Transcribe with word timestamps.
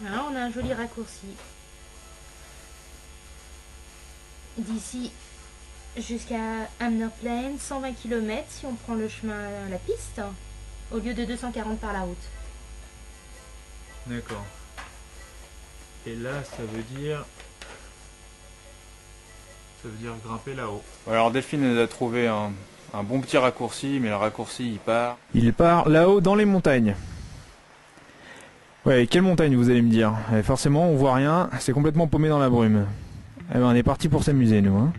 Voilà, 0.00 0.24
on 0.30 0.34
a 0.34 0.40
un 0.40 0.50
joli 0.50 0.72
raccourci. 0.72 1.28
D'ici 4.58 5.12
jusqu'à 5.96 6.68
Amner 6.80 7.08
Plain, 7.20 7.52
120 7.58 7.92
km 7.92 8.44
si 8.50 8.66
on 8.66 8.74
prend 8.74 8.94
le 8.94 9.08
chemin, 9.08 9.68
la 9.70 9.78
piste, 9.78 10.20
au 10.90 10.98
lieu 10.98 11.14
de 11.14 11.24
240 11.24 11.78
par 11.78 11.92
la 11.92 12.00
route. 12.00 12.16
D'accord. 14.06 14.44
Et 16.06 16.16
là, 16.16 16.42
ça 16.44 16.64
veut 16.64 16.82
dire 16.98 17.24
ça 19.82 19.88
veut 19.88 19.96
dire 20.00 20.12
grimper 20.24 20.54
là-haut. 20.54 20.82
Alors 21.10 21.30
Delphine 21.30 21.64
elle 21.64 21.78
a 21.78 21.86
trouvé 21.88 22.28
un, 22.28 22.50
un 22.94 23.02
bon 23.02 23.20
petit 23.20 23.36
raccourci, 23.36 23.98
mais 24.00 24.08
le 24.10 24.16
raccourci 24.16 24.72
il 24.72 24.78
part. 24.78 25.16
Il 25.34 25.52
part 25.52 25.88
là-haut 25.88 26.20
dans 26.20 26.34
les 26.36 26.44
montagnes. 26.44 26.94
Ouais, 28.84 29.06
quelle 29.08 29.22
montagne 29.22 29.54
vous 29.56 29.70
allez 29.70 29.82
me 29.82 29.90
dire? 29.90 30.12
Eh, 30.36 30.42
Forcément, 30.42 30.88
on 30.88 30.96
voit 30.96 31.14
rien, 31.14 31.48
c'est 31.60 31.72
complètement 31.72 32.08
paumé 32.08 32.28
dans 32.28 32.40
la 32.40 32.50
brume. 32.50 32.86
Eh 33.54 33.58
ben, 33.58 33.64
on 33.64 33.74
est 33.74 33.82
parti 33.84 34.08
pour 34.08 34.24
s'amuser, 34.24 34.60
nous. 34.60 34.76
Hein. 34.76 34.92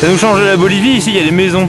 Ça 0.00 0.08
nous 0.08 0.18
change 0.18 0.40
de 0.40 0.44
la 0.44 0.56
Bolivie, 0.56 0.96
ici 0.96 1.10
il 1.10 1.16
y 1.16 1.20
a 1.20 1.24
des 1.24 1.30
maisons. 1.30 1.68